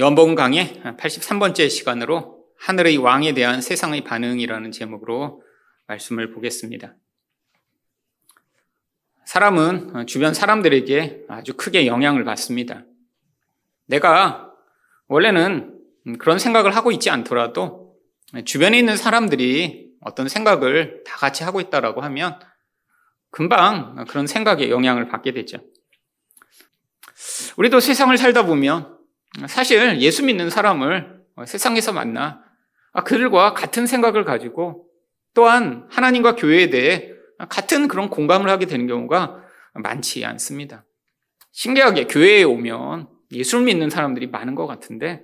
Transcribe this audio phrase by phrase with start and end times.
[0.00, 5.42] 요한복음 강의 83번째 시간으로 하늘의 왕에 대한 세상의 반응이라는 제목으로
[5.88, 6.94] 말씀을 보겠습니다.
[9.26, 12.86] 사람은 주변 사람들에게 아주 크게 영향을 받습니다.
[13.84, 14.50] 내가
[15.08, 15.78] 원래는
[16.18, 17.94] 그런 생각을 하고 있지 않더라도
[18.46, 22.40] 주변에 있는 사람들이 어떤 생각을 다 같이 하고 있다라고 하면
[23.30, 25.58] 금방 그런 생각에 영향을 받게 되죠.
[27.58, 28.98] 우리도 세상을 살다 보면
[29.46, 32.42] 사실 예수 믿는 사람을 세상에서 만나
[32.92, 34.86] 아, 그들과 같은 생각을 가지고
[35.34, 37.12] 또한 하나님과 교회에 대해
[37.48, 40.84] 같은 그런 공감을 하게 되는 경우가 많지 않습니다.
[41.52, 45.22] 신기하게 교회에 오면 예수를 믿는 사람들이 많은 것 같은데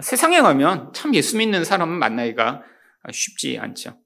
[0.00, 2.62] 세상에 가면 참 예수 믿는 사람을 만나기가
[3.10, 3.98] 쉽지 않죠.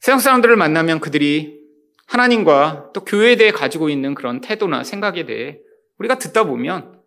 [0.00, 1.60] 세상 사람들을 만나면 그들이
[2.06, 5.58] 하나님과 또 교회에 대해 가지고 있는 그런 태도나 생각에 대해
[5.98, 6.99] 우리가 듣다 보면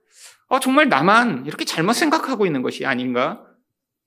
[0.47, 3.45] 어, 정말 나만 이렇게 잘못 생각하고 있는 것이 아닌가?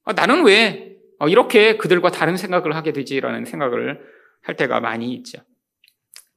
[0.05, 4.01] 어, 나는 왜 어, 이렇게 그들과 다른 생각을 하게 되지라는 생각을
[4.43, 5.39] 할 때가 많이 있죠.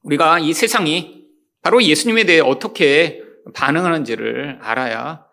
[0.02, 1.26] 우리가 이 세상이
[1.62, 3.22] 바로 예수님에 대해 어떻게
[3.54, 5.24] 반응하는지를 알아야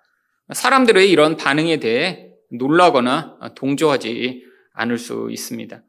[0.54, 5.82] 사람들의 이런 반응에 대해 놀라거나 동조하지 않을 수 있습니다.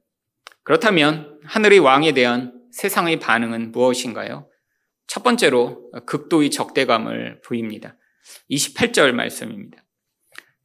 [0.63, 4.49] 그렇다면 하늘의 왕에 대한 세상의 반응은 무엇인가요?
[5.07, 7.97] 첫 번째로 극도의 적대감을 보입니다.
[8.51, 9.85] 28절 말씀입니다.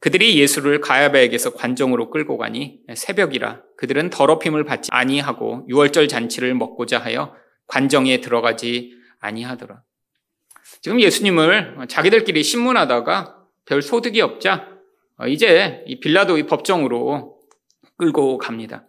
[0.00, 7.34] 그들이 예수를 가야바에게서 관정으로 끌고 가니 새벽이라 그들은 더럽힘을 받지 아니하고 유월절 잔치를 먹고자 하여
[7.66, 9.82] 관정에 들어가지 아니하더라.
[10.82, 14.68] 지금 예수님을 자기들끼리 신문하다가 별 소득이 없자
[15.28, 17.40] 이제 이 빌라도의 법정으로
[17.96, 18.86] 끌고 갑니다.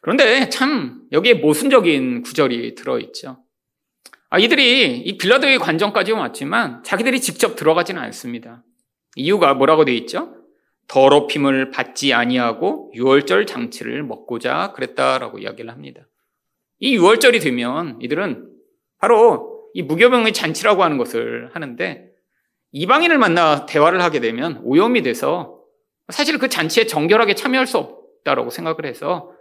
[0.00, 3.42] 그런데 참 여기에 모순적인 구절이 들어있죠.
[4.30, 8.62] 아, 이들이 이 빌라도의 관정까지 왔지만 자기들이 직접 들어가지는 않습니다.
[9.16, 10.34] 이유가 뭐라고 되어 있죠?
[10.88, 16.02] 더럽힘을 받지 아니하고 유월절 장치를 먹고자 그랬다라고 이야기를 합니다.
[16.78, 18.50] 이 유월절이 되면 이들은
[18.98, 22.10] 바로 이 무교병의 잔치라고 하는 것을 하는데
[22.72, 25.62] 이방인을 만나 대화를 하게 되면 오염이 돼서
[26.08, 29.32] 사실 그 잔치에 정결하게 참여할 수 없다라고 생각을 해서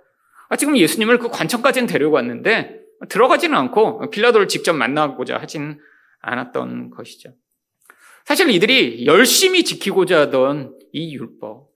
[0.49, 5.79] 아, 지금 예수님을 그 관청까지는 데려갔는데 들어가지는 않고 빌라도를 직접 만나고자 하진
[6.21, 7.33] 않았던 것이죠.
[8.25, 11.69] 사실 이들이 열심히 지키고자 하던 이 율법,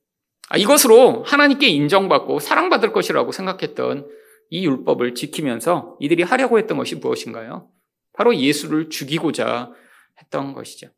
[0.50, 4.06] 아, 이것으로 하나님께 인정받고 사랑받을 것이라고 생각했던
[4.50, 7.70] 이 율법을 지키면서 이들이 하려고 했던 것이 무엇인가요?
[8.12, 9.72] 바로 예수를 죽이고자
[10.20, 10.90] 했던 것이죠.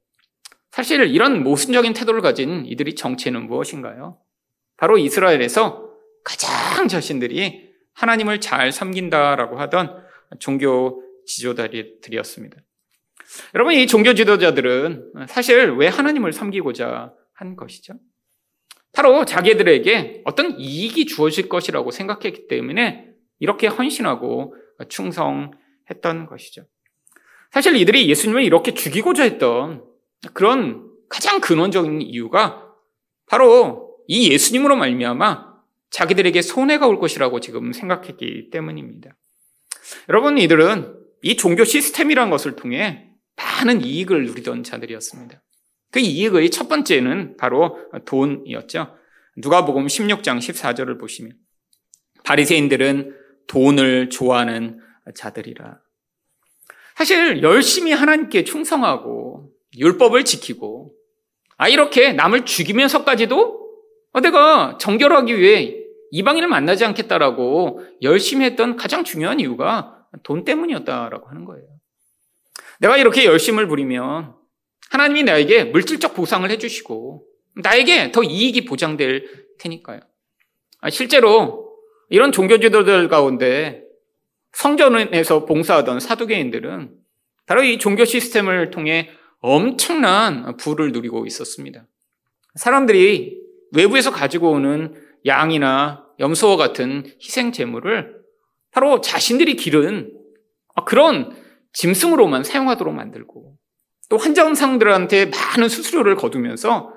[0.72, 4.18] 사실 이런 모순적인 태도를 가진 이들이 정체는 무엇인가요?
[4.76, 5.88] 바로 이스라엘에서
[6.24, 10.03] 가장 자신들이 하나님을 잘 섬긴다라고 하던
[10.40, 12.58] 종교 지도자들이었습니다.
[13.56, 17.94] 여러분, 이 종교 지도자들은 사실 왜 하나님을 섬기고자 한 것이죠?
[18.94, 23.08] 바로 자기들에게 어떤 이익이 주어질 것이라고 생각했기 때문에
[23.40, 24.56] 이렇게 헌신하고
[24.88, 26.66] 충성했던 것이죠.
[27.52, 29.84] 사실 이들이 예수님을 이렇게 죽이고자 했던
[30.34, 32.72] 그런 가장 근원적인 이유가
[33.28, 35.54] 바로 이 예수님으로 말미암아
[35.90, 39.16] 자기들에게 손해가 올 것이라고 지금 생각했기 때문입니다.
[40.10, 45.42] 여러분, 이들은 이 종교 시스템이란 것을 통해 많은 이익을 누리던 자들이었습니다.
[45.92, 48.96] 그 이익의 첫 번째는 바로 돈이었죠.
[49.38, 51.34] 누가복음 16장 14절을 보시면
[52.24, 53.16] 바리새인들은
[53.48, 54.80] 돈을 좋아하는
[55.16, 55.80] 자들이라.
[56.96, 60.94] 사실 열심히 하나님께 충성하고 율법을 지키고
[61.58, 63.64] 아 이렇게 남을 죽이면서까지도
[64.14, 65.83] 어, 내가 정결하기 위해
[66.14, 71.66] 이방인을 만나지 않겠다라고 열심히 했던 가장 중요한 이유가 돈 때문이었다라고 하는 거예요.
[72.80, 74.36] 내가 이렇게 열심을 부리면
[74.92, 77.26] 하나님이 나에게 물질적 보상을 해주시고
[77.64, 80.02] 나에게 더 이익이 보장될 테니까요.
[80.82, 81.74] 아, 실제로
[82.10, 83.82] 이런 종교 지도들 가운데
[84.52, 86.92] 성전에서 봉사하던 사두개인들은
[87.48, 89.10] 바로 이 종교 시스템을 통해
[89.40, 91.88] 엄청난 부를 누리고 있었습니다.
[92.54, 94.94] 사람들이 외부에서 가지고 오는
[95.26, 98.24] 양이나 염소와 같은 희생 제물을
[98.72, 100.12] 바로 자신들이 기른
[100.86, 101.36] 그런
[101.74, 103.58] 짐승으로만 사용하도록 만들고
[104.10, 106.94] 또 환자원상들한테 많은 수수료를 거두면서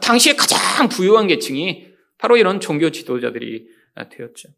[0.00, 1.88] 당시에 가장 부유한 계층이
[2.18, 3.66] 바로 이런 종교 지도자들이
[4.10, 4.48] 되었죠.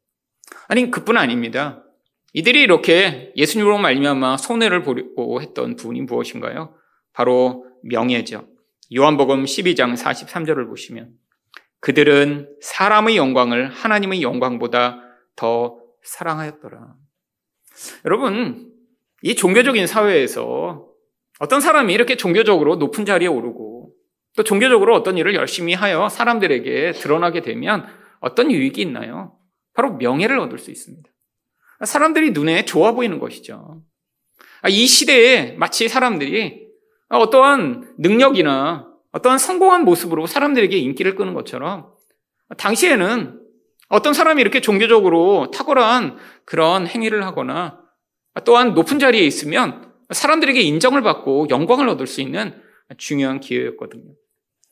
[0.69, 1.85] 아니 그뿐 아닙니다.
[2.33, 6.75] 이들이 이렇게 예수님으로 말미암아 손해를 보려고 했던 부분이 무엇인가요?
[7.13, 8.49] 바로 명예죠.
[8.95, 11.11] 요한복음 12장 43절을 보시면
[11.83, 15.03] 그들은 사람의 영광을 하나님의 영광보다
[15.35, 16.95] 더 사랑하였더라.
[18.05, 18.73] 여러분,
[19.23, 20.87] 이 종교적인 사회에서
[21.41, 23.93] 어떤 사람이 이렇게 종교적으로 높은 자리에 오르고
[24.37, 27.85] 또 종교적으로 어떤 일을 열심히 하여 사람들에게 드러나게 되면
[28.21, 29.37] 어떤 유익이 있나요?
[29.75, 31.11] 바로 명예를 얻을 수 있습니다.
[31.85, 33.83] 사람들이 눈에 좋아 보이는 것이죠.
[34.69, 36.63] 이 시대에 마치 사람들이
[37.09, 41.93] 어떠한 능력이나 어떠한 성공한 모습으로 사람들에게 인기를 끄는 것처럼
[42.57, 43.41] 당시에는
[43.89, 47.79] 어떤 사람이 이렇게 종교적으로 탁월한 그런 행위를 하거나
[48.45, 52.61] 또한 높은 자리에 있으면 사람들에게 인정을 받고 영광을 얻을 수 있는
[52.97, 54.15] 중요한 기회였거든요.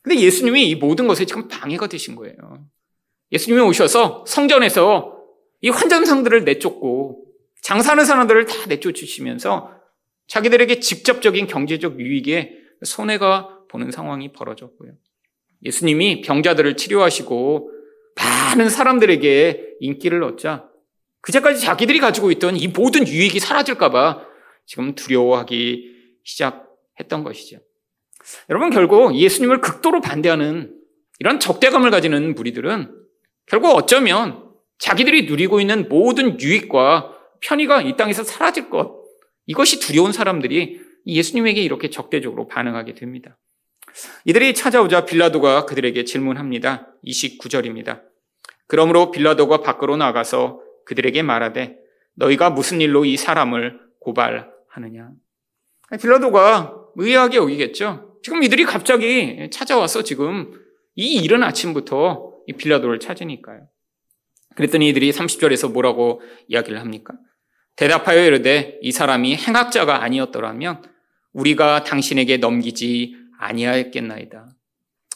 [0.03, 2.35] 근데 예수님이 이 모든 것에 지금 방해가 되신 거예요.
[3.33, 5.19] 예수님이 오셔서 성전에서
[5.61, 7.27] 이 환전상들을 내쫓고
[7.63, 9.75] 장사하는 사람들을 다 내쫓으시면서
[10.29, 12.55] 자기들에게 직접적인 경제적 유익에
[12.85, 14.93] 손해가 보는 상황이 벌어졌고요.
[15.63, 17.71] 예수님이 병자들을 치료하시고
[18.17, 20.69] 많은 사람들에게 인기를 얻자
[21.21, 24.27] 그제까지 자기들이 가지고 있던 이 모든 유익이 사라질까봐
[24.67, 27.59] 지금 두려워하기 시작했던 것이죠.
[28.49, 30.77] 여러분 결국 예수님을 극도로 반대하는
[31.19, 32.95] 이런 적대감을 가지는 무리들은
[33.47, 39.01] 결국 어쩌면 자기들이 누리고 있는 모든 유익과 편의가 이 땅에서 사라질 것
[39.47, 43.39] 이것이 두려운 사람들이 예수님에게 이렇게 적대적으로 반응하게 됩니다.
[44.25, 46.89] 이들이 찾아오자 빌라도가 그들에게 질문합니다.
[47.05, 48.03] 29절입니다.
[48.67, 51.77] 그러므로 빌라도가 밖으로 나가서 그들에게 말하되
[52.15, 55.11] 너희가 무슨 일로 이 사람을 고발하느냐.
[56.01, 58.19] 빌라도가 의아하게 여기겠죠.
[58.23, 60.53] 지금 이들이 갑자기 찾아와서 지금
[60.95, 63.69] 이 이른 아침부터 이 빌라도를 찾으니까요.
[64.55, 67.15] 그랬더니 이들이 30절에서 뭐라고 이야기를 합니까?
[67.77, 70.83] 대답하여 이르되 이 사람이 행악자가 아니었더라면
[71.33, 74.49] 우리가 당신에게 넘기지 아니하였겠나이다.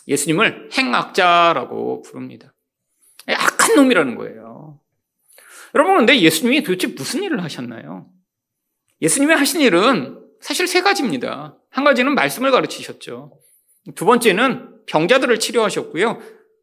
[0.09, 2.55] 예수님을 행악자라고 부릅니다.
[3.27, 4.81] 악한 놈이라는 거예요.
[5.75, 8.11] 여러분, 근데 예수님이 도대체 무슨 일을 하셨나요?
[9.01, 11.59] 예수님이 하신 일은 사실 세 가지입니다.
[11.71, 13.39] 한 가지는 말씀을 가르치셨죠.
[13.95, 16.21] 두 번째는 병자들을 치료하셨고요.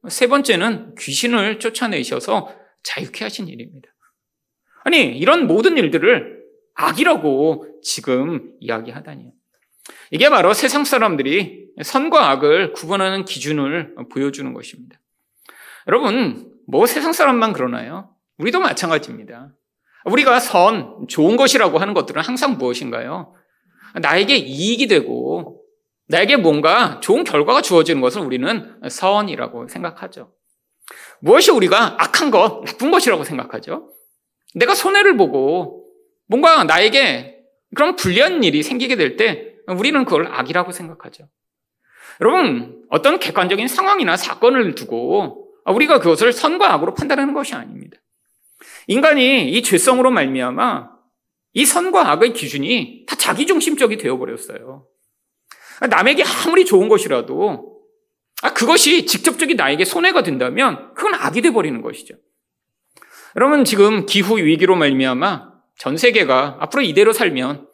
[0.09, 3.89] 세 번째는 귀신을 쫓아내셔서 자유케 하신 일입니다.
[4.83, 6.41] 아니, 이런 모든 일들을
[6.73, 9.31] 악이라고 지금 이야기하다니요.
[10.11, 14.99] 이게 바로 세상 사람들이 선과 악을 구분하는 기준을 보여주는 것입니다.
[15.87, 18.13] 여러분, 뭐 세상 사람만 그러나요?
[18.37, 19.53] 우리도 마찬가지입니다.
[20.03, 23.33] 우리가 선, 좋은 것이라고 하는 것들은 항상 무엇인가요?
[24.01, 25.63] 나에게 이익이 되고,
[26.07, 30.33] 나에게 뭔가 좋은 결과가 주어지는 것을 우리는 선이라고 생각하죠.
[31.21, 33.93] 무엇이 우리가 악한 것, 나쁜 것이라고 생각하죠?
[34.55, 35.85] 내가 손해를 보고
[36.27, 37.37] 뭔가 나에게
[37.75, 41.29] 그런 불리한 일이 생기게 될 때 우리는 그걸 악이라고 생각하죠.
[42.19, 47.97] 여러분, 어떤 객관적인 상황이나 사건을 두고 우리가 그것을 선과 악으로 판단하는 것이 아닙니다.
[48.88, 50.89] 인간이 이 죄성으로 말미암아
[51.53, 54.88] 이 선과 악의 기준이 다 자기 중심적이 되어 버렸어요.
[55.89, 57.81] 남에게 아무리 좋은 것이라도
[58.44, 62.15] 아, 그것이 직접적인 나에게 손해가 된다면 그건 악이 돼 버리는 것이죠.
[63.35, 67.68] 여러분 지금 기후 위기로 말미암아 전 세계가 앞으로 이대로 살면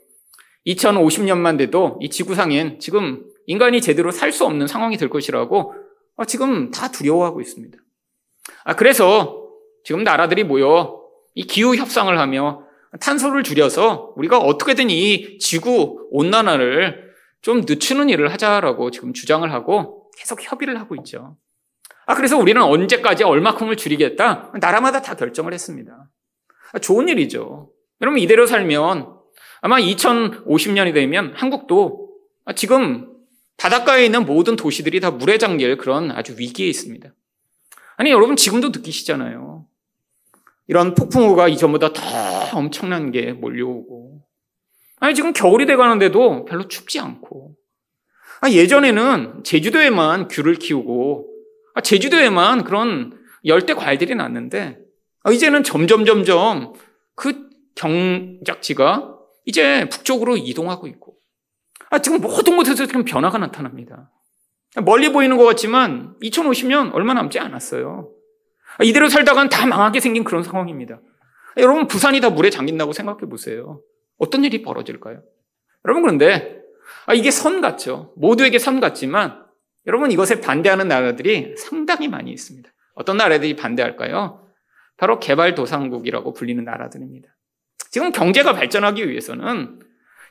[0.67, 5.73] 2050년만 돼도 이 지구상엔 지금 인간이 제대로 살 수 없는 상황이 될 것이라고
[6.17, 7.77] 아, 지금 다 두려워하고 있습니다.
[8.65, 9.47] 아, 그래서
[9.83, 11.01] 지금 나라들이 모여
[11.33, 12.63] 이 기후 협상을 하며
[12.99, 17.07] 탄소를 줄여서 우리가 어떻게든 이 지구 온난화를
[17.41, 21.37] 좀 늦추는 일을 하자라고 지금 주장을 하고 계속 협의를 하고 있죠.
[22.05, 24.51] 아, 그래서 우리는 언제까지 얼마큼을 줄이겠다?
[24.59, 26.09] 나라마다 다 결정을 했습니다.
[26.73, 27.69] 아, 좋은 일이죠.
[28.01, 29.16] 여러분, 이대로 살면
[29.67, 32.09] 아마 2050년이 되면 한국도
[32.55, 33.11] 지금
[33.57, 37.13] 바닷가에 있는 모든 도시들이 다 물에 잠길 그런 아주 위기에 있습니다.
[37.97, 39.65] 아니, 여러분 지금도 느끼시잖아요.
[40.69, 42.01] 이런 폭풍우가 이전보다 더
[42.57, 44.21] 엄청난 게 몰려오고.
[45.01, 47.57] 아니, 지금 겨울이 돼 가는데도 별로 춥지 않고.
[48.39, 51.27] 아, 예전에는 제주도에만 귤을 키우고
[51.73, 54.77] 아, 제주도에만 그런 열대 과일들이 났는데
[55.23, 56.71] 아, 이제는 점점 점점
[57.15, 59.16] 그 경작지가
[59.47, 61.15] 이제 북쪽으로 이동하고 있고
[61.89, 64.11] 아, 지금 모든 곳에서 지금 변화가 나타납니다.
[64.83, 68.11] 멀리 보이는 것 같지만 2050년 얼마 남지 않았어요.
[68.83, 70.99] 이대로 살다간 다 망하게 생긴 그런 상황입니다.
[71.55, 73.81] 여러분 부산이 다 물에 잠긴다고 생각해 보세요.
[74.19, 75.23] 어떤 일이 벌어질까요?
[75.85, 76.61] 여러분 그런데
[77.15, 78.13] 이게 선 같죠.
[78.17, 79.45] 모두에게 선 같지만
[79.87, 82.69] 여러분 이것에 반대하는 나라들이 상당히 많이 있습니다.
[82.95, 84.45] 어떤 나라들이 반대할까요?
[84.97, 87.29] 바로 개발도상국이라고 불리는 나라들입니다.
[87.91, 89.79] 지금 경제가 발전하기 위해서는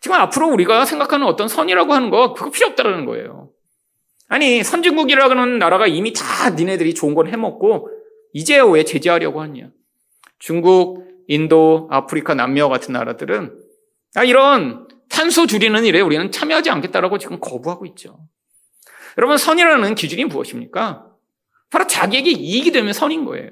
[0.01, 3.51] 지금 앞으로 우리가 생각하는 어떤 선이라고 하는 거 그거 필요 없다는 거예요.
[4.29, 7.89] 아니 선진국이라고 하는 나라가 이미 다 니네들이 좋은 걸 해먹고
[8.33, 9.71] 이제 왜 제재하려고 하냐?
[10.39, 13.59] 중국, 인도, 아프리카, 남미와 같은 나라들은
[14.15, 18.19] 아, 이런 탄소 줄이는 일에 우리는 참여하지 않겠다라고 지금 거부하고 있죠.
[19.19, 21.07] 여러분, 선이라는 기준이 무엇입니까?
[21.71, 23.51] 바로 자기에게 이익이 되면 선인 거예요.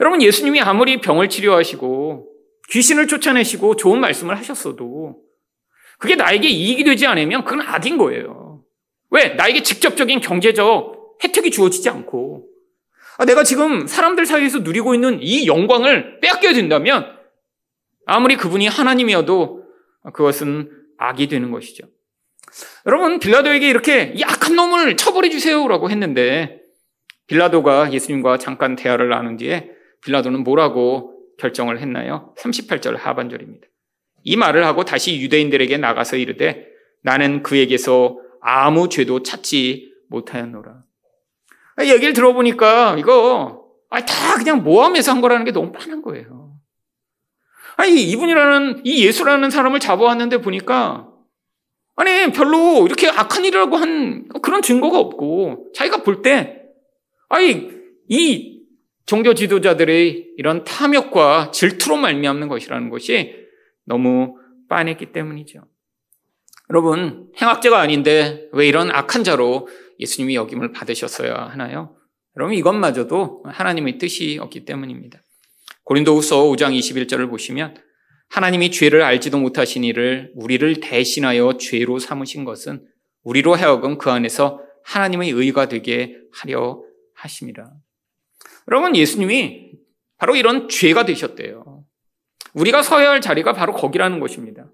[0.00, 2.31] 여러분, 예수님이 아무리 병을 치료하시고
[2.72, 5.20] 귀신을 쫓아내시고 좋은 말씀을 하셨어도
[5.98, 8.64] 그게 나에게 이익이 되지 않으면 그건 악인 거예요.
[9.10, 9.28] 왜?
[9.34, 12.48] 나에게 직접적인 경제적 혜택이 주어지지 않고
[13.18, 17.18] 아, 내가 지금 사람들 사이에서 누리고 있는 이 영광을 빼앗겨야 된다면
[18.06, 19.64] 아무리 그분이 하나님이어도
[20.14, 21.86] 그것은 악이 되는 것이죠.
[22.86, 26.60] 여러분, 빌라도에게 이렇게 이 악한 놈을 처벌해 주세요라고 했는데
[27.26, 29.70] 빌라도가 예수님과 잠깐 대화를 나눈 뒤에
[30.04, 31.11] 빌라도는 뭐라고
[31.42, 32.32] 결정을 했나요?
[32.38, 33.66] 38절 하반절입니다.
[34.22, 36.68] 이 말을 하고 다시 유대인들에게 나가서 이르되
[37.02, 40.82] 나는 그에게서 아무 죄도 찾지 못하였노라.
[41.80, 46.52] 얘기를 들어보니까 이거 다 그냥 모함해서 한 거라는 게 너무 뻔한 거예요.
[47.76, 51.08] 아니 이분이라는 이 예수라는 사람을 잡아왔는데 보니까
[51.96, 56.62] 아니 별로 이렇게 악한 일이라고 한 그런 증거가 없고 자기가 볼 때
[57.28, 57.70] 아니
[58.08, 58.51] 이
[59.12, 63.34] 종교 지도자들의 이런 탐욕과 질투로 말미암는 것이라는 것이
[63.84, 64.38] 너무
[64.70, 65.60] 빤했기 때문이죠.
[66.70, 69.68] 여러분 행악자가 아닌데 왜 이런 악한 자로
[70.00, 71.94] 예수님이 여김을 받으셨어야 하나요?
[72.38, 75.20] 여러분 이것마저도 하나님의 뜻이었기 때문입니다.
[75.84, 77.76] 고린도후서 5장 21절을 보시면
[78.30, 82.86] 하나님이 죄를 알지도 못하신 이를 우리를 대신하여 죄로 삼으신 것은
[83.24, 86.80] 우리로 하여금 그 안에서 하나님의 의가 되게 하려
[87.14, 87.72] 하심이라.
[88.68, 89.72] 여러분 예수님이
[90.18, 91.84] 바로 이런 죄가 되셨대요.
[92.54, 94.70] 우리가 서야 할 자리가 바로 거기라는 것입니다.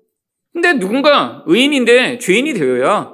[0.52, 3.12] 근데 누군가 의인인데 죄인이 되어야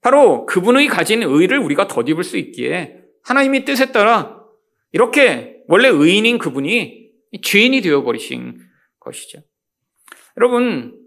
[0.00, 4.40] 바로 그분의 가진 의를 우리가 덧입을 수 있기에 하나님의 뜻에 따라
[4.92, 7.10] 이렇게 원래 의인인 그분이
[7.42, 8.58] 죄인이 되어버리신
[9.00, 9.40] 것이죠.
[10.36, 10.98] 여러분,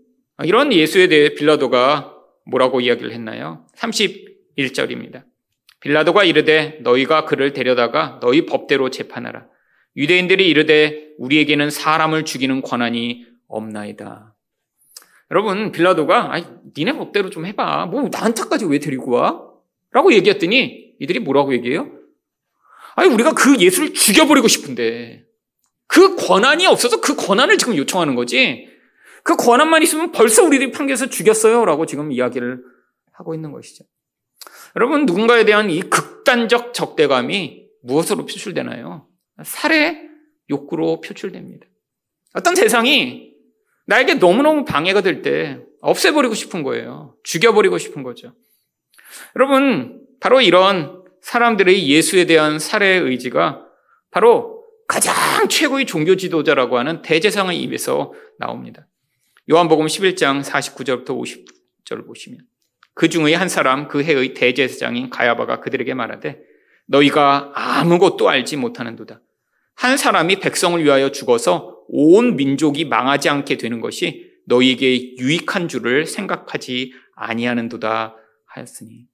[0.43, 2.13] 이런 예수에 대해 빌라도가
[2.45, 3.67] 뭐라고 이야기를 했나요?
[3.75, 5.25] 31절입니다.
[5.79, 9.47] 빌라도가 이르되 너희가 그를 데려다가 너희 법대로 재판하라.
[9.95, 14.35] 유대인들이 이르되 우리에게는 사람을 죽이는 권한이 없나이다.
[15.31, 16.45] 여러분, 빌라도가, 아이,
[16.77, 17.87] 니네 법대로 좀 해봐.
[17.87, 19.43] 뭐, 나한테까지 왜 데리고 와?
[19.91, 21.91] 라고 얘기했더니, 이들이 뭐라고 얘기해요?
[22.95, 25.25] 아니, 우리가 그 예수를 죽여버리고 싶은데,
[25.87, 28.69] 그 권한이 없어서 그 권한을 지금 요청하는 거지,
[29.23, 31.65] 그 권한만 있으면 벌써 우리들이 판결해서 죽였어요.
[31.65, 32.63] 라고 지금 이야기를
[33.11, 33.83] 하고 있는 것이죠.
[34.77, 39.07] 여러분, 누군가에 대한 이 극단적 적대감이 무엇으로 표출되나요?
[39.43, 39.99] 살해
[40.51, 41.65] 욕구로 표출됩니다.
[42.35, 43.33] 어떤 세상이
[43.87, 47.15] 나에게 너무너무 방해가 될 때 없애버리고 싶은 거예요.
[47.23, 48.35] 죽여버리고 싶은 거죠.
[49.35, 53.65] 여러분, 바로 이런 사람들의 예수에 대한 살해의 의지가
[54.11, 55.15] 바로 가장
[55.49, 58.87] 최고의 종교 지도자라고 하는 대제상의 입에서 나옵니다.
[59.49, 62.41] 요한복음 11장 49절부터 50절을 보시면
[62.97, 66.39] 그 중의 한 사람 그 해의 대제사장인 가야바가 그들에게 말하되
[66.87, 69.21] 너희가 아무것도 알지 못하는도다.
[69.75, 76.93] 한 사람이 백성을 위하여 죽어서 온 민족이 망하지 않게 되는 것이 너희에게 유익한 줄을 생각하지
[77.15, 78.15] 아니하는도다
[78.47, 79.05] 하였으니.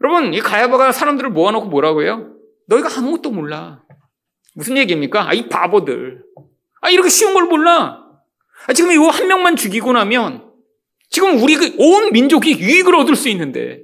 [0.00, 2.34] 여러분, 이 가야바가 사람들을 모아놓고 뭐라고 해요?
[2.68, 3.82] 너희가 아무것도 몰라.
[4.54, 5.28] 무슨 얘기입니까?
[5.28, 6.22] 아, 이 바보들.
[6.82, 8.04] 아, 이렇게 쉬운 걸 몰라.
[8.68, 10.45] 아, 지금 이거 한 명만 죽이고 나면
[11.16, 13.80] 지금 우리 그 온 민족이 유익을 얻을 수 있는데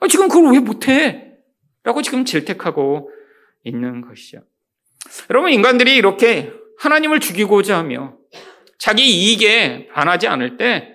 [0.00, 1.34] 아, 지금 그걸 왜 못해?
[1.84, 3.10] 라고 지금 질택하고
[3.64, 4.38] 있는 것이죠.
[5.28, 8.16] 여러분, 인간들이 이렇게 하나님을 죽이고자 하며
[8.78, 10.94] 자기 이익에 반하지 않을 때,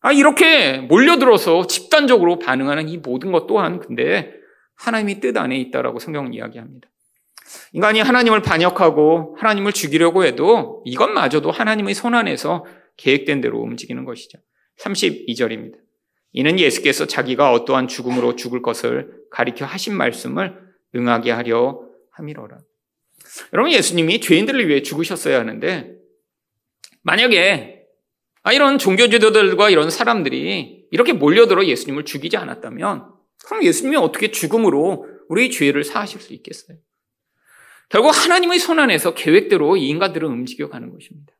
[0.00, 4.32] 아, 이렇게 몰려들어서 집단적으로 반응하는 이 모든 것 또한 근데
[4.76, 6.88] 하나님이 뜻 안에 있다라고 성경은 이야기합니다.
[7.72, 12.64] 인간이 하나님을 반역하고 하나님을 죽이려고 해도 이것마저도 하나님의 손 안에서
[12.96, 14.38] 계획된 대로 움직이는 것이죠.
[14.78, 15.76] 32절입니다.
[16.32, 20.58] 이는 예수께서 자기가 어떠한 죽음으로 죽을 것을 가리켜 하신 말씀을
[20.94, 22.58] 응하게 하려 함이로라.
[23.52, 25.94] 여러분 예수님이 죄인들을 위해 죽으셨어야 하는데
[27.02, 27.82] 만약에
[28.42, 33.10] 아, 이런 종교 지도들과 이런 사람들이 이렇게 몰려들어 예수님을 죽이지 않았다면
[33.46, 36.76] 그럼 예수님이 어떻게 죽음으로 우리 죄를 사하실 수 있겠어요?
[37.88, 41.32] 결국 하나님의 손 안에서 계획대로 이 인간들은 움직여 가는 것입니다.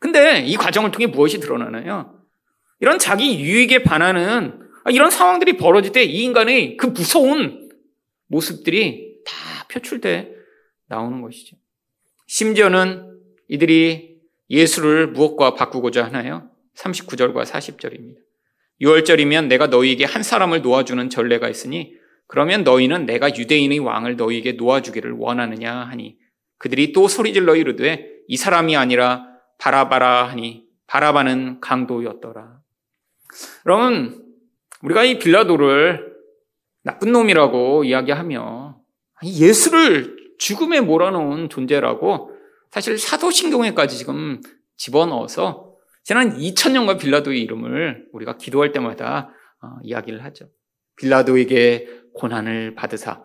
[0.00, 2.17] 근데 이 과정을 통해 무엇이 드러나나요?
[2.80, 7.70] 이런 자기 유익에 반하는 아, 이런 상황들이 벌어질 때 이 인간의 그 무서운
[8.28, 10.32] 모습들이 다 표출돼
[10.86, 11.56] 나오는 것이죠.
[12.26, 13.18] 심지어는
[13.48, 14.16] 이들이
[14.50, 16.50] 예수를 무엇과 바꾸고자 하나요?
[16.76, 18.16] 39절과 40절입니다.
[18.80, 21.94] 6월절이면 내가 너희에게 한 사람을 놓아주는 전례가 있으니
[22.26, 26.16] 그러면 너희는 내가 유대인의 왕을 너희에게 놓아주기를 원하느냐 하니
[26.58, 29.26] 그들이 또 소리질러 이르되 이 사람이 아니라
[29.58, 32.57] 바라바라 하니 바라바는 강도였더라.
[33.66, 34.24] 여러분
[34.82, 36.16] 우리가 이 빌라도를
[36.82, 38.80] 나쁜 놈이라고 이야기하며
[39.24, 42.32] 예수를 죽음에 몰아넣은 존재라고
[42.70, 44.40] 사실 사도신경에까지 지금
[44.76, 49.30] 집어넣어서 지난 2000년과 빌라도의 이름을 우리가 기도할 때마다
[49.60, 50.48] 어, 이야기를 하죠.
[50.96, 53.24] 빌라도에게 고난을 받으사.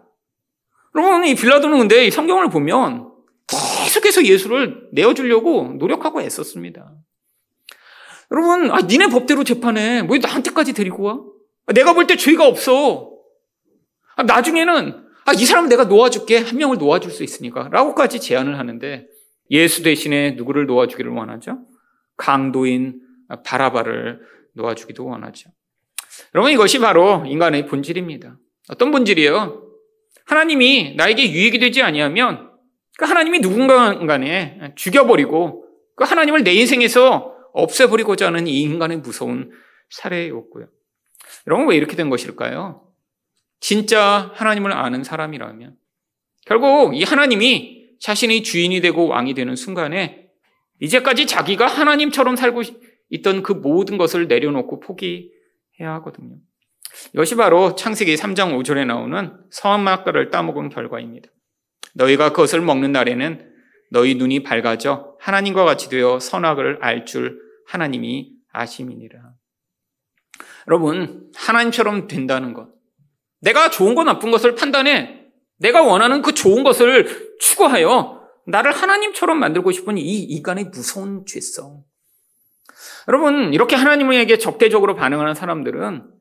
[0.96, 3.12] 여러분, 이 빌라도는 근데 이 성경을 보면
[3.48, 6.94] 계속해서 예수를 내어주려고 노력하고 애썼습니다.
[8.34, 10.02] 여러분, 아, 니네 법대로 재판해.
[10.02, 11.20] 뭐 나한테까지 데리고 와?
[11.68, 13.12] 아, 내가 볼 때 죄가 없어.
[14.16, 16.40] 아, 나중에는, 아, 이 사람 내가 놓아줄게.
[16.40, 17.70] 한 명을 놓아줄 수 있으니까.
[17.72, 19.06] 라고까지 제안을 하는데,
[19.52, 21.60] 예수 대신에 누구를 놓아주기를 원하죠?
[22.18, 23.02] 강도인
[23.46, 24.22] 바라바를
[24.54, 25.52] 놓아주기도 원하죠.
[26.34, 28.38] 여러분, 이것이 바로 인간의 본질입니다.
[28.70, 29.62] 어떤 본질이에요?
[30.26, 32.50] 하나님이 나에게 유익이 되지 아니하면
[32.98, 39.52] 그 하나님이 누군가 간에 죽여버리고 그 하나님을 내 인생에서 없애버리고자 하는 이 인간의 무서운
[39.90, 40.68] 사례였고요.
[41.48, 42.88] 여러분 왜 이렇게 된 것일까요?
[43.60, 45.78] 진짜 하나님을 아는 사람이라면
[46.46, 50.28] 결국 이 하나님이 자신의 주인이 되고 왕이 되는 순간에
[50.82, 52.64] 이제까지 자기가 하나님처럼 살고
[53.10, 56.36] 있던 그 모든 것을 내려놓고 포기해야 하거든요.
[57.14, 61.30] 이것이 바로 창세기 3장 5절에 나오는 선악과를 따먹은 결과입니다.
[61.96, 63.54] 너희가 그것을 먹는 날에는
[63.92, 67.43] 너희 눈이 밝아져 하나님과 같이 되어 선악을 알 줄
[67.74, 69.20] 하나님이 아심이니라.
[70.68, 72.70] 여러분, 하나님처럼 된다는 것.
[73.42, 75.26] 내가 좋은 것 나쁜 것을 판단해
[75.58, 81.84] 내가 원하는 그 좋은 것을 추구하여 나를 하나님처럼 만들고 싶은 이 인간의 무서운 죄성.
[83.08, 86.12] 여러분, 이렇게 하나님에게 적대적으로 반응하는 사람들은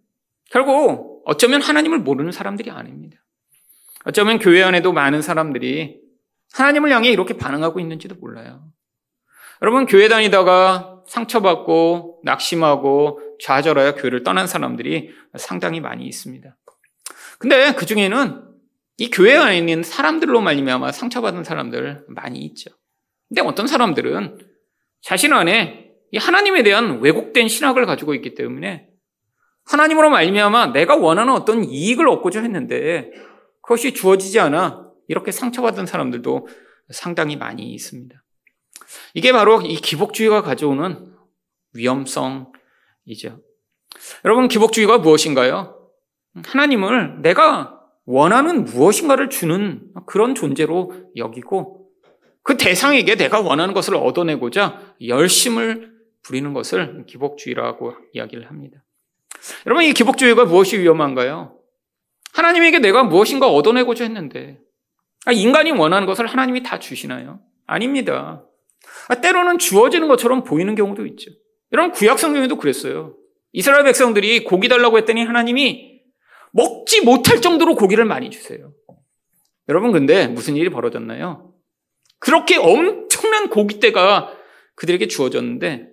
[0.51, 3.19] 결국 어쩌면 하나님을 모르는 사람들이 아닙니다.
[4.05, 6.01] 어쩌면 교회 안에도 많은 사람들이
[6.55, 8.73] 하나님을 향해 이렇게 반응하고 있는지도 몰라요.
[9.61, 16.57] 여러분, 교회 다니다가 상처받고 낙심하고 좌절하여 교회를 떠난 사람들이 상당히 많이 있습니다.
[17.39, 18.43] 근데 그 중에는
[18.97, 22.71] 이 교회 안에 있는 사람들로 말미암아 상처받은 사람들 많이 있죠.
[23.29, 24.39] 근데 어떤 사람들은
[25.03, 28.89] 자신 안에 이 하나님에 대한 왜곡된 신학을 가지고 있기 때문에
[29.67, 33.11] 하나님으로 말미암아 내가 원하는 어떤 이익을 얻고자 했는데
[33.61, 36.49] 그것이 주어지지 않아 이렇게 상처받은 사람들도
[36.91, 38.22] 상당히 많이 있습니다.
[39.15, 41.13] 이게 바로 이 기복주의가 가져오는
[41.75, 43.41] 위험성이죠.
[44.25, 45.79] 여러분, 기복주의가 무엇인가요?
[46.45, 51.89] 하나님을 내가 원하는 무엇인가를 주는 그런 존재로 여기고
[52.43, 58.83] 그 대상에게 내가 원하는 것을 얻어내고자 열심을 부리는 것을 기복주의라고 이야기를 합니다.
[59.67, 61.59] 여러분, 이 기복주의가 무엇이 위험한가요?
[62.33, 64.59] 하나님에게 내가 무엇인가 얻어내고자 했는데,
[65.25, 67.41] 아, 인간이 원하는 것을 하나님이 다 주시나요?
[67.67, 68.45] 아닙니다.
[69.09, 71.31] 아, 때로는 주어지는 것처럼 보이는 경우도 있죠.
[71.71, 73.17] 이런 구약 성경에도 그랬어요.
[73.53, 76.01] 이스라엘 백성들이 고기 달라고 했더니 하나님이
[76.53, 78.73] 먹지 못할 정도로 고기를 많이 주세요.
[79.69, 81.53] 여러분, 근데 무슨 일이 벌어졌나요?
[82.19, 84.37] 그렇게 엄청난 고기대가
[84.75, 85.89] 그들에게 주어졌는데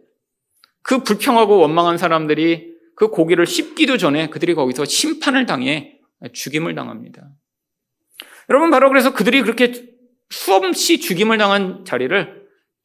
[0.81, 5.99] 그 불평하고 원망한 사람들이 그 고기를 씹기도 전에 그들이 거기서 심판을 당해
[6.33, 7.29] 죽임을 당합니다.
[8.49, 9.89] 여러분 바로 그래서 그들이 그렇게
[10.29, 12.38] 수없이 죽임을 당한 자리를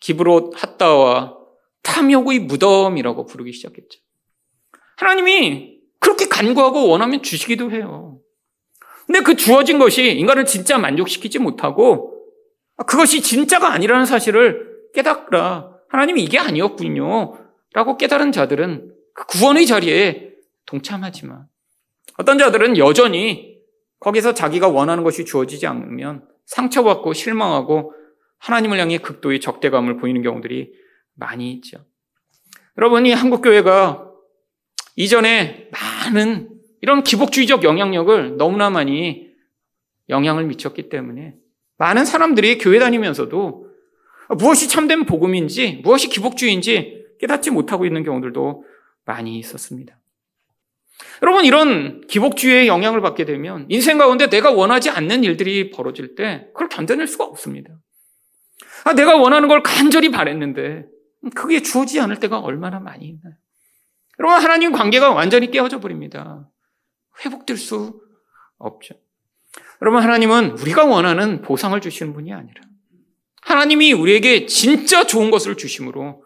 [0.04, 1.34] 기브로 핫다와
[1.82, 4.00] 탐욕의 무덤이라고 부르기 시작했죠.
[4.96, 8.18] 하나님이 그렇게 간구하고 원하면 주시기도 해요.
[9.06, 12.22] 근데 그 주어진 것이 인간을 진짜 만족시키지 못하고
[12.86, 15.70] 그것이 진짜가 아니라는 사실을 깨닫라.
[15.88, 17.38] 하나님이 이게 아니었군요.
[17.72, 20.32] 라고 깨달은 자들은 그 구원의 자리에
[20.66, 21.46] 동참하지만
[22.18, 23.56] 어떤 자들은 여전히
[24.00, 27.94] 거기서 자기가 원하는 것이 주어지지 않으면 상처받고 실망하고
[28.44, 30.70] 하나님을 향해 극도의 적대감을 보이는 경우들이
[31.14, 31.78] 많이 있죠.
[32.76, 34.10] 여러분이 한국 교회가
[34.96, 36.50] 이전에 많은
[36.82, 39.28] 이런 기복주의적 영향력을 너무나 많이
[40.10, 41.34] 영향을 미쳤기 때문에
[41.78, 43.66] 많은 사람들이 교회 다니면서도
[44.38, 48.64] 무엇이 참된 복음인지 무엇이 기복주의인지 깨닫지 못하고 있는 경우들도
[49.06, 49.98] 많이 있었습니다.
[51.22, 56.68] 여러분, 이런 기복주의의 영향을 받게 되면 인생 가운데 내가 원하지 않는 일들이 벌어질 때 그걸
[56.68, 57.78] 견뎌낼 수가 없습니다.
[58.84, 60.86] 아, 내가 원하는 걸 간절히 바랬는데
[61.34, 63.34] 그게 주어지지 않을 때가 얼마나 많이 있나요?
[64.18, 66.48] 여러분, 하나님 관계가 완전히 깨어져 버립니다.
[67.24, 68.00] 회복될 수
[68.58, 68.94] 없죠.
[69.80, 72.62] 여러분, 하나님은 우리가 원하는 보상을 주시는 분이 아니라
[73.42, 76.24] 하나님이 우리에게 진짜 좋은 것을 주심으로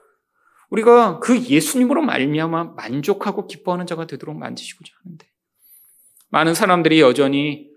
[0.70, 5.26] 우리가 그 예수님으로 말미암아 만족하고 기뻐하는 자가 되도록 만드시고자 하는데
[6.28, 7.68] 많은 사람들이 여전히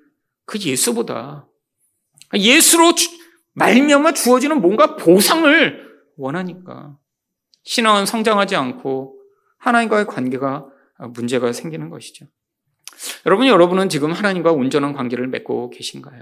[0.46, 1.48] 그 예수보다
[2.34, 2.94] 예수로
[3.54, 6.98] 말미암아 주어지는 뭔가 보상을 원하니까
[7.64, 9.20] 신앙은 성장하지 않고
[9.58, 10.68] 하나님과의 관계가
[11.14, 12.26] 문제가 생기는 것이죠.
[13.26, 16.22] 여러분, 여러분은 지금 하나님과 온전한 관계를 맺고 계신가요?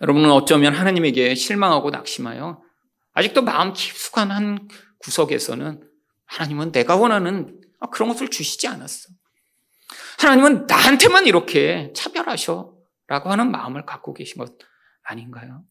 [0.00, 2.62] 여러분은 어쩌면 하나님에게 실망하고 낙심하여
[3.12, 5.82] 아직도 마음 깊숙한 한 구석에서는
[6.26, 7.60] 하나님은 내가 원하는
[7.92, 9.08] 그런 것을 주시지 않았어.
[10.18, 12.74] 하나님은 나한테만 이렇게 차별하셔.
[13.06, 14.56] 라고 하는 마음을 갖고 계신 것
[15.02, 15.64] 아닌가요?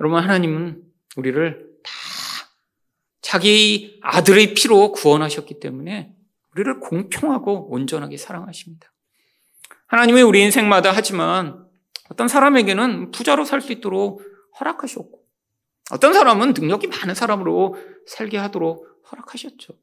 [0.00, 0.82] 여러분, 하나님은
[1.16, 1.90] 우리를 다
[3.20, 6.14] 자기 아들의 피로 구원하셨기 때문에
[6.54, 8.92] 우리를 공평하고 온전하게 사랑하십니다.
[9.86, 11.66] 하나님이 우리 인생마다 하지만
[12.10, 14.22] 어떤 사람에게는 부자로 살 수 있도록
[14.60, 15.18] 허락하셨고
[15.90, 19.74] 어떤 사람은 능력이 많은 사람으로 살게 하도록 허락하셨죠.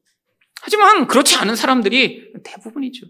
[0.62, 3.06] 하지만 그렇지 않은 사람들이 대부분이죠.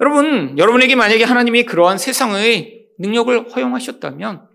[0.00, 4.48] 여러분, 여러분에게 만약에 하나님이 그러한 세상의 능력을 허용하셨다면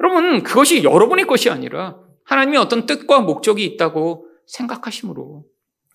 [0.00, 5.44] 여러분, 그것이 여러분의 것이 아니라 하나님이 어떤 뜻과 목적이 있다고 생각하시므로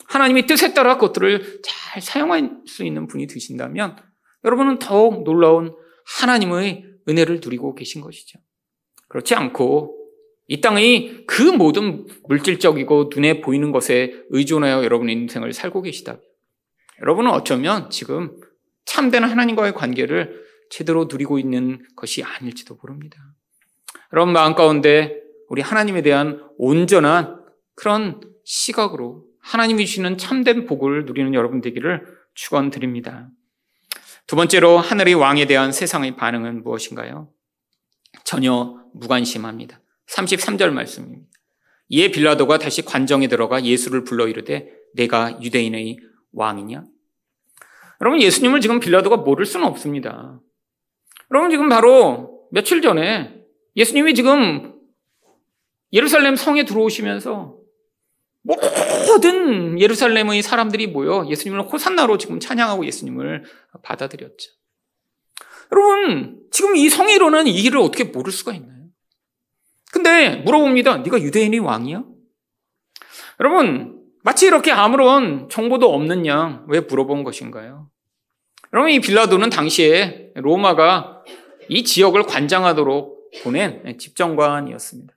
[0.08, 3.96] 하나님의 뜻에 따라 그것들을 잘 사용할 수 있는 분이 되신다면
[4.44, 5.76] 여러분은 더욱 놀라운
[6.20, 8.40] 하나님의 은혜를 누리고 계신 것이죠.
[9.08, 9.98] 그렇지 않고
[10.48, 16.18] 이 땅의 그 모든 물질적이고 눈에 보이는 것에 의존하여 여러분의 인생을 살고 계시다.
[17.02, 18.36] 여러분은 어쩌면 지금
[18.86, 23.18] 참된 하나님과의 관계를 제대로 누리고 있는 것이 아닐지도 모릅니다.
[24.14, 27.44] 여러분 마음 가운데 우리 하나님에 대한 온전한
[27.76, 33.30] 그런 시각으로 하나님이 주시는 참된 복을 누리는 여러분 되기를 축원드립니다.
[34.28, 37.30] 두 번째로 하늘의 왕에 대한 세상의 반응은 무엇인가요?
[38.24, 39.82] 전혀 무관심합니다.
[40.10, 41.26] 33절 말씀입니다.
[41.90, 45.98] 이에 빌라도가 다시 관정에 들어가 예수를 불러 이르되 내가 유대인의
[46.34, 46.86] 왕이냐?
[48.02, 50.40] 여러분 예수님을 지금 빌라도가 모를 수는 없습니다.
[51.32, 53.41] 여러분 지금 바로 며칠 전에
[53.76, 54.76] 예수님이 지금
[55.94, 57.58] 예루살렘 성에 들어오시면서
[58.44, 63.44] 모든 예루살렘의 사람들이 모여 예수님을 호산나로 지금 찬양하고 예수님을
[63.84, 64.52] 받아들였죠.
[65.72, 68.88] 여러분, 지금 이 일어난 이 일을 어떻게 모를 수가 있나요?
[69.92, 70.98] 근데 물어봅니다.
[70.98, 72.04] 네가 유대인이 왕이야?
[73.40, 77.90] 여러분, 마치 이렇게 아무런 정보도 없는 양 왜 물어본 것인가요?
[78.74, 81.24] 여러분, 이 빌라도는 당시에 로마가
[81.70, 85.14] 이 지역을 관장하도록 보낸 집정관이었습니다.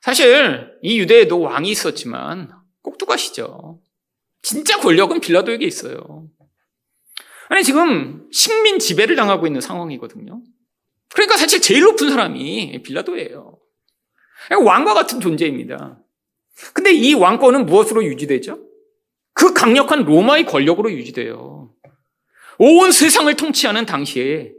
[0.00, 3.80] 사실 이 유대에도 왕이 있었지만 꼭두가시죠.
[4.42, 6.28] 진짜 권력은 빌라도에게 있어요.
[7.48, 10.42] 아니 지금 식민 지배를 당하고 있는 상황이거든요.
[11.12, 13.58] 그러니까 사실 제일 높은 사람이 빌라도예요.
[14.64, 15.98] 왕과 같은 존재입니다.
[16.72, 18.58] 근데 이 왕권은 무엇으로 유지되죠?
[19.34, 21.72] 그 강력한 로마의 권력으로 유지돼요.
[22.58, 24.52] 온 세상을 통치하는 당시에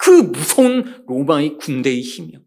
[0.00, 2.38] 그 무서운 로마의 군대의 힘이요.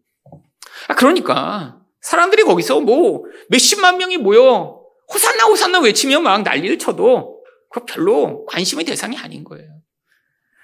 [0.88, 4.80] 아, 그러니까 사람들이 거기서 뭐 몇십만 명이 모여
[5.12, 9.68] 호산나 호산나 외치며 막 난리를 쳐도 그 별로 관심의 대상이 아닌 거예요.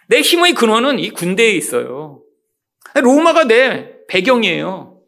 [0.09, 2.22] 내 힘의 근원은 이 군대에 있어요.
[2.94, 5.00] 로마가 내 배경이에요.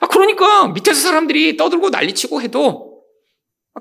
[0.00, 3.04] 아, 그러니까 밑에서 사람들이 떠들고 난리치고 해도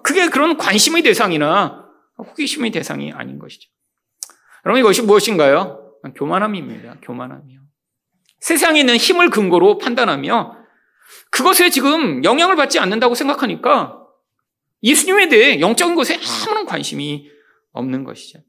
[0.03, 1.87] 그게 그런 관심의 대상이나
[2.19, 3.67] 호기심의 대상이 아닌 것이죠.
[4.63, 5.80] 여러분 이것이 무엇인가요?
[6.15, 6.97] 교만함입니다.
[7.01, 7.61] 교만함이요.
[8.39, 10.57] 세상에 있는 힘을 근거로 판단하며
[11.29, 13.99] 그것에 지금 영향을 받지 않는다고 생각하니까
[14.83, 17.29] 예수님에 대해 영적인 것에 아무런 관심이
[17.71, 18.39] 없는 것이죠.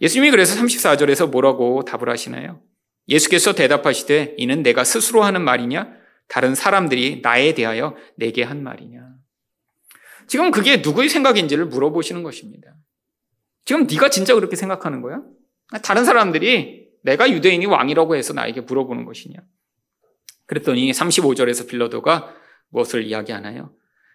[0.00, 2.60] 예수님이 그래서 34절에서 뭐라고 답을 하시나요?
[3.08, 5.90] 예수께서 대답하시되 이는 내가 스스로 하는 말이냐?
[6.28, 9.06] 다른 사람들이 나에 대하여 내게 한 말이냐?
[10.26, 12.74] 지금 그게 누구의 생각인지를 물어보시는 것입니다.
[13.64, 15.22] 지금 네가 진짜 그렇게 생각하는 거야?
[15.82, 19.38] 다른 사람들이 내가 유대인이 왕이라고 해서 나에게 물어보는 것이냐?
[20.46, 22.34] 그랬더니 35절에서 빌라도가
[22.68, 23.74] 무엇을 이야기하나요?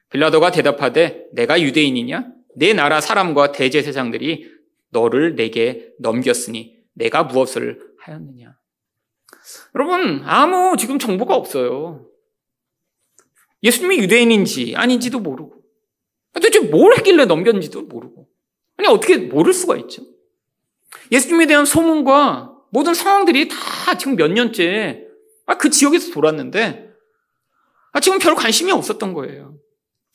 [0.09, 2.31] 빌라도가 대답하되 내가 유대인이냐?
[2.55, 4.51] 내 나라 사람과 대제사장들이
[4.89, 8.55] 너를 내게 넘겼으니 내가 무엇을 하였느냐?
[9.75, 12.07] 여러분 아무 지금 정보가 없어요.
[13.63, 15.61] 예수님이 유대인인지 아닌지도 모르고
[16.33, 18.27] 도대체 뭘 했길래 넘겼는지도 모르고
[18.77, 20.03] 아니 어떻게 모를 수가 있죠?
[21.11, 25.11] 예수님에 대한 소문과 모든 상황들이 다 지금 몇 년째
[25.45, 26.89] 아, 그 지역에서 돌았는데,
[27.91, 29.57] 아, 지금 별 관심이 없었던 거예요.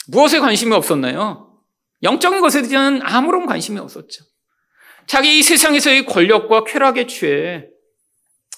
[0.09, 1.61] 무엇에 관심이 없었나요?
[2.03, 4.25] 영적인 것에 대한 아무런 관심이 없었죠.
[5.07, 7.67] 자기 이 세상에서의 권력과 쾌락에 취해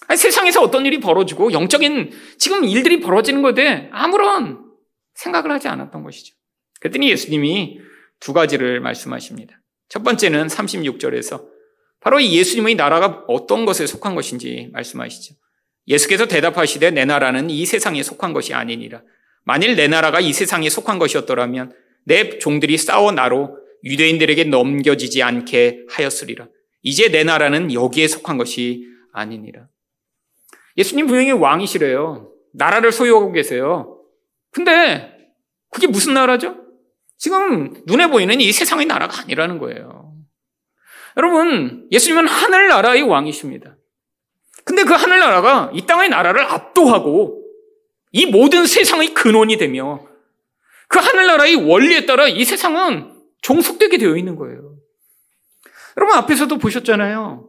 [0.06, 4.64] 아니, 세상에서 어떤 일이 벌어지고 영적인 지금 일들이 벌어지는 것에 아무런
[5.14, 6.34] 생각을 하지 않았던 것이죠.
[6.80, 7.80] 그랬더니 예수님이
[8.20, 9.60] 두 가지를 말씀하십니다.
[9.88, 11.44] 첫 번째는 36절에서
[12.00, 15.34] 바로 이 예수님의 나라가 어떤 것에 속한 것인지 말씀하시죠.
[15.88, 19.02] 예수께서 대답하시되 내 나라는 이 세상에 속한 것이 아니니라.
[19.44, 21.72] 만일 내 나라가 이 세상에 속한 것이었더라면
[22.04, 26.48] 내 종들이 싸워 나로 유대인들에게 넘겨지지 않게 하였으리라.
[26.82, 29.68] 이제 내 나라는 여기에 속한 것이 아니니라.
[30.76, 32.30] 예수님 분명히 왕이시래요.
[32.52, 33.98] 나라를 소유하고 계세요.
[34.50, 35.16] 근데
[35.70, 36.56] 그게 무슨 나라죠?
[37.16, 40.07] 지금 눈에 보이는 이 세상의 나라가 아니라는 거예요.
[41.16, 43.76] 여러분, 예수님은 하늘나라의 왕이십니다.
[44.64, 47.42] 근데 그 하늘나라가 이 땅의 나라를 압도하고
[48.12, 50.06] 이 모든 세상의 근원이 되며
[50.88, 54.76] 그 하늘나라의 원리에 따라 이 세상은 종속되게 되어 있는 거예요.
[55.96, 57.48] 여러분 앞에서도 보셨잖아요.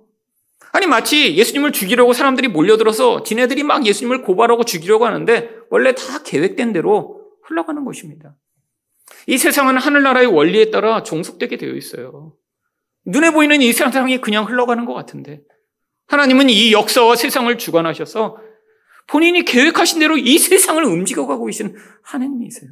[0.71, 6.73] 아니 마치 예수님을 죽이려고 사람들이 몰려들어서 지네들이 막 예수님을 고발하고 죽이려고 하는데 원래 다 계획된
[6.73, 8.35] 대로 흘러가는 것입니다.
[9.27, 12.33] 이 세상은 하늘나라의 원리에 따라 종속되게 되어 있어요.
[13.09, 15.41] 눈에 보이는 이 세상이 그냥 흘러가는 것 같은데
[16.07, 18.37] 하나님은 이 역사와 세상을 주관하셔서
[19.07, 22.69] 본인이 계획하신 대로 이 세상을 움직여가고 계신 하나님이세요.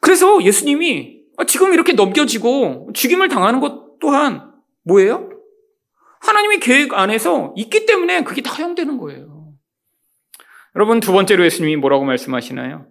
[0.00, 5.30] 그래서 예수님이 지금 이렇게 넘겨지고 죽임을 당하는 것 또한 뭐예요?
[6.20, 9.52] 하나님의 계획 안에서 있기 때문에 그게 다 허용되는 거예요.
[10.76, 12.86] 여러분 두 번째로 예수님이 뭐라고 말씀하시나요?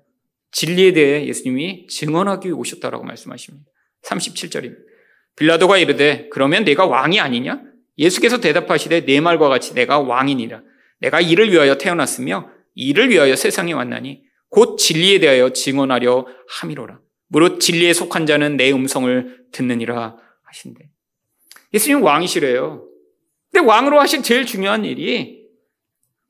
[0.52, 3.70] 진리에 대해 예수님이 증언하기 오셨다라고 말씀하십니다.
[4.04, 4.93] 37절입니다.
[5.36, 7.62] 빌라도가 이르되 그러면 내가 왕이 아니냐?
[7.98, 10.62] 예수께서 대답하시되 내 말과 같이 내가 왕이니라.
[11.00, 17.00] 내가 이를 위하여 태어났으며 이를 위하여 세상에 왔나니 곧 진리에 대하여 증언하려 함이로라.
[17.28, 20.90] 무릇 진리에 속한 자는 내 음성을 듣느니라 하신대.
[21.74, 22.88] 예수님 왕이시래요.
[23.52, 25.44] 근데 왕으로 하신 제일 중요한 일이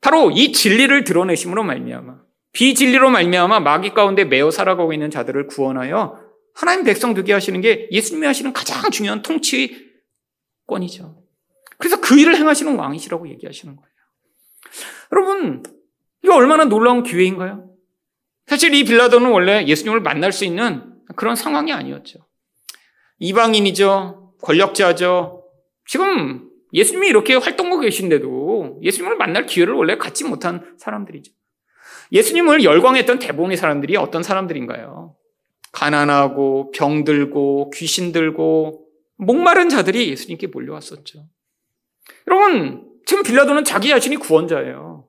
[0.00, 6.23] 바로 이 진리를 드러내심으로 말미암아 비진리로 말미암아 마귀 가운데 매어 살아가고 있는 자들을 구원하여
[6.54, 11.24] 하나님 백성 되게 하시는 게 예수님이 하시는 가장 중요한 통치권이죠.
[11.78, 13.88] 그래서 그 일을 행하시는 왕이시라고 얘기하시는 거예요.
[15.12, 15.62] 여러분,
[16.22, 17.70] 이거 얼마나 놀라운 기회인가요?
[18.46, 22.20] 사실 이 빌라도는 원래 예수님을 만날 수 있는 그런 상황이 아니었죠.
[23.18, 24.34] 이방인이죠.
[24.42, 25.44] 권력자죠.
[25.86, 31.32] 지금 예수님이 이렇게 활동하고 계신데도 예수님을 만날 기회를 원래 갖지 못한 사람들이죠.
[32.12, 35.16] 예수님을 열광했던 대부분의 사람들이 어떤 사람들인가요?
[35.74, 41.26] 가난하고 병들고 귀신 들고 목마른 자들이 예수님께 몰려왔었죠.
[42.28, 45.08] 여러분, 지금 빌라도는 자기 자신이 구원자예요.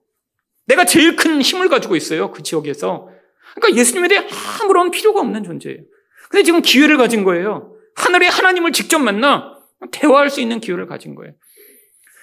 [0.65, 2.31] 내가 제일 큰 힘을 가지고 있어요.
[2.31, 3.07] 그 지역에서.
[3.55, 4.27] 그러니까 예수님에 대해
[4.61, 5.81] 아무런 필요가 없는 존재예요.
[6.29, 7.75] 근데 지금 기회를 가진 거예요.
[7.95, 9.57] 하늘의 하나님을 직접 만나
[9.91, 11.33] 대화할 수 있는 기회를 가진 거예요.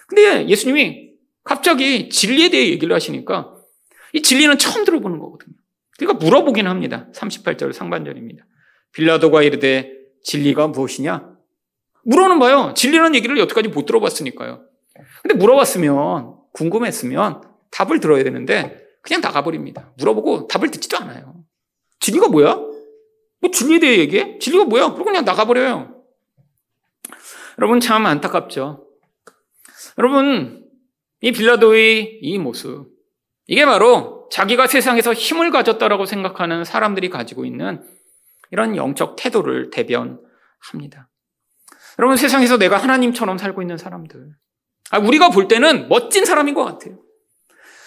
[0.08, 1.12] 근데 예수님이
[1.44, 3.54] 갑자기 진리에 대해 얘기를 하시니까
[4.12, 5.54] 이 진리는 처음 들어보는 거거든요.
[6.04, 7.08] 그러니까 물어보긴 합니다.
[7.14, 8.44] 38절 상반절입니다.
[8.92, 11.32] 빌라도가 이르되 진리가 무엇이냐?
[12.04, 12.74] 물어는 봐요.
[12.76, 14.64] 진리라는 얘기를 여태까지 못 들어봤으니까요.
[15.22, 19.92] 근데 물어봤으면 궁금했으면 답을 들어야 되는데 그냥 나가버립니다.
[19.98, 21.42] 물어보고 답을 듣지도 않아요.
[22.00, 22.54] 진리가 뭐야?
[23.40, 24.38] 뭐 진리에 대해 얘기해?
[24.38, 24.88] 진리가 뭐야?
[24.88, 26.02] 그리고 그냥 나가버려요.
[27.58, 28.86] 여러분 참 안타깝죠.
[29.98, 30.64] 여러분
[31.20, 32.88] 이 빌라도의 이 모습
[33.46, 37.86] 이게 바로 자기가 세상에서 힘을 가졌다라고 생각하는 사람들이 가지고 있는
[38.50, 41.10] 이런 영적 태도를 대변합니다.
[41.98, 44.30] 여러분 세상에서 내가 하나님처럼 살고 있는 사람들
[44.90, 46.98] 아, 우리가 볼 때는 멋진 사람인 것 같아요.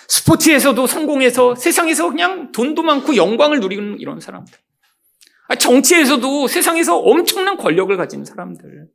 [0.08, 4.54] 스포츠에서도 성공해서 세상에서 그냥 돈도 많고 영광을 누리는 이런 사람들.
[5.48, 8.88] 아, 정치에서도 세상에서 엄청난 권력을 가진 사람들.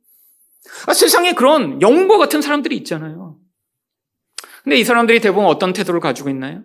[0.87, 3.37] 아, 세상에 그런 영웅과 같은 사람들이 있잖아요.
[4.63, 6.63] 근데 이 사람들이 대부분 어떤 태도를 가지고 있나요?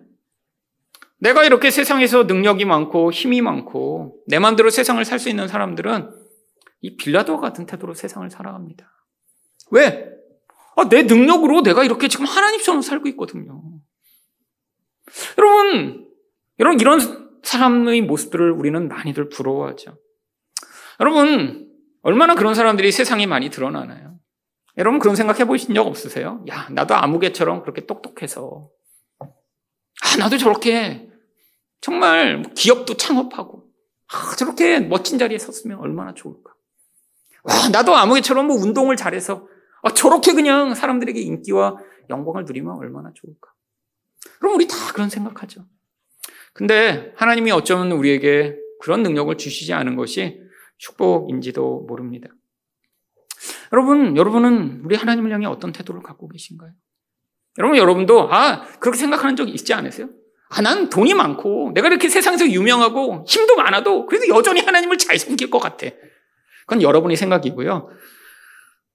[1.19, 6.09] 내가 이렇게 세상에서 능력이 많고 힘이 많고 내 마음대로 세상을 살 수 있는 사람들은
[6.81, 8.91] 이 빌라도와 같은 태도로 세상을 살아갑니다.
[9.71, 10.11] 왜?
[10.75, 13.63] 아, 내 능력으로 내가 이렇게 지금 하나님처럼 살고 있거든요.
[15.39, 16.07] 여러분,
[16.59, 16.99] 이런, 이런
[17.41, 19.97] 사람의 모습들을 우리는 많이들 부러워하죠.
[20.99, 21.67] 여러분,
[22.03, 24.17] 얼마나 그런 사람들이 세상에 많이 드러나나요?
[24.77, 26.45] 여러분 그런 생각 해 보신 적 없으세요?
[26.49, 28.69] 야, 나도 아무개처럼 그렇게 똑똑해서.
[29.19, 31.06] 아, 나도 저렇게
[31.81, 33.69] 정말 뭐 기업도 창업하고,
[34.07, 36.53] 아, 저렇게 멋진 자리에 섰으면 얼마나 좋을까.
[37.43, 39.47] 와, 나도 아무개처럼 뭐 운동을 잘해서
[39.83, 41.77] 아, 저렇게 그냥 사람들에게 인기와
[42.09, 43.51] 영광을 누리면 얼마나 좋을까.
[44.39, 45.65] 그럼 우리 다 그런 생각하죠.
[46.53, 50.41] 근데 하나님이 어쩌면 우리에게 그런 능력을 주시지 않은 것이
[50.77, 52.29] 축복인지도 모릅니다.
[53.73, 56.71] 여러분, 여러분은 우리 하나님을 향해 어떤 태도를 갖고 계신가요?
[57.59, 60.09] 여러분, 여러분도, 아, 그렇게 생각하는 적 있지 않으세요?
[60.49, 65.49] 아, 난 돈이 많고, 내가 이렇게 세상에서 유명하고, 힘도 많아도, 그래도 여전히 하나님을 잘 섬길
[65.49, 65.87] 것 같아.
[66.65, 67.89] 그건 여러분의 생각이고요.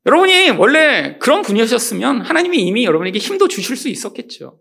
[0.06, 4.58] 여러분이 원래 그런 분이셨으면 하나님이 이미 여러분에게 힘도 주실 수 있었겠죠.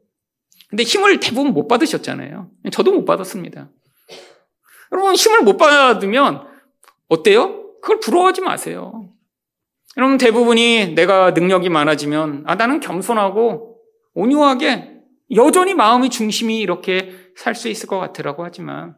[0.70, 2.50] 근데 힘을 대부분 못 받으셨잖아요.
[2.72, 3.70] 저도 못 받았습니다.
[4.94, 6.48] 여러분 힘을 못 받으면
[7.10, 7.74] 어때요?
[7.82, 9.10] 그걸 부러워하지 마세요.
[9.98, 13.78] 여러분 대부분이 내가 능력이 많아지면 아 나는 겸손하고
[14.14, 14.91] 온유하게
[15.36, 18.96] 여전히 마음의 중심이 이렇게 살 수 있을 것 같으라고 하지만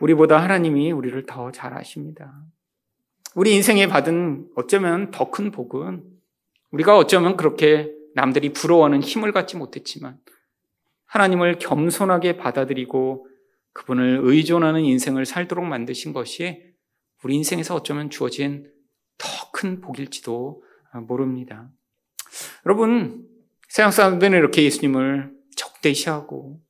[0.00, 2.32] 우리보다 하나님이 우리를 더 잘 아십니다.
[3.34, 6.04] 우리 인생에 받은 어쩌면 더 큰 복은
[6.70, 10.18] 우리가 어쩌면 그렇게 남들이 부러워하는 힘을 갖지 못했지만
[11.06, 13.26] 하나님을 겸손하게 받아들이고
[13.72, 16.62] 그분을 의존하는 인생을 살도록 만드신 것이
[17.22, 18.70] 우리 인생에서 어쩌면 주어진
[19.18, 20.62] 더 큰 복일지도
[21.08, 21.68] 모릅니다.
[22.64, 23.26] 여러분,
[23.68, 25.32] 세상 사람들은 이렇게 예수님을
[25.78, 26.60] 적대시하고,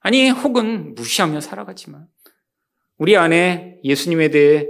[0.00, 2.06] 아니, 혹은 무시하며 살아가지만,
[2.98, 4.66] 우리 안에 예수님에 대해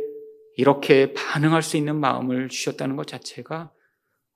[0.56, 3.72] 이렇게 반응할 수 있는 마음을 주셨다는 것 자체가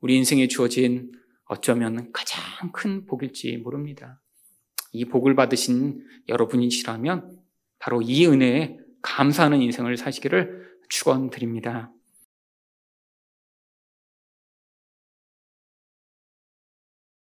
[0.00, 1.12] 우리 인생에 주어진
[1.46, 4.22] 어쩌면 가장 큰 복일지 모릅니다.
[4.92, 7.38] 이 복을 받으신 여러분이시라면
[7.78, 11.92] 바로 이 은혜에 감사하는 인생을 사시기를 축원드립니다.